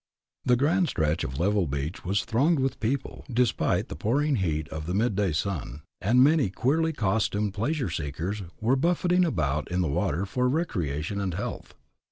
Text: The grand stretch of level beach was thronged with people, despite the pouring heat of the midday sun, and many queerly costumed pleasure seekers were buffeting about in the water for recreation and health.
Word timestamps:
The 0.43 0.55
grand 0.55 0.89
stretch 0.89 1.23
of 1.23 1.37
level 1.39 1.67
beach 1.67 2.03
was 2.03 2.25
thronged 2.25 2.57
with 2.57 2.79
people, 2.79 3.23
despite 3.31 3.87
the 3.87 3.95
pouring 3.95 4.37
heat 4.37 4.67
of 4.69 4.87
the 4.87 4.95
midday 4.95 5.31
sun, 5.31 5.83
and 6.01 6.23
many 6.23 6.49
queerly 6.49 6.91
costumed 6.91 7.53
pleasure 7.53 7.91
seekers 7.91 8.41
were 8.59 8.75
buffeting 8.75 9.23
about 9.23 9.69
in 9.69 9.81
the 9.81 9.87
water 9.87 10.25
for 10.25 10.49
recreation 10.49 11.21
and 11.21 11.35
health. 11.35 11.75